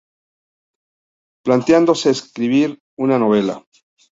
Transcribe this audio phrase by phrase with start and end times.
[1.43, 3.63] Planteándose escribir una novela.